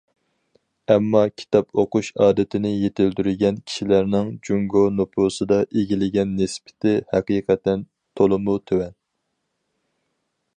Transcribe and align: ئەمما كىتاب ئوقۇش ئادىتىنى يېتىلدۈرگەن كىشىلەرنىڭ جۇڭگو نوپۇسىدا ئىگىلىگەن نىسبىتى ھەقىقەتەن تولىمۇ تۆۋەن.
ئەمما 0.93 1.19
كىتاب 1.41 1.67
ئوقۇش 1.81 2.09
ئادىتىنى 2.27 2.71
يېتىلدۈرگەن 2.71 3.59
كىشىلەرنىڭ 3.67 4.31
جۇڭگو 4.49 4.83
نوپۇسىدا 4.95 5.61
ئىگىلىگەن 5.81 6.33
نىسبىتى 6.41 6.95
ھەقىقەتەن 7.13 7.85
تولىمۇ 8.21 8.59
تۆۋەن. 8.71 8.99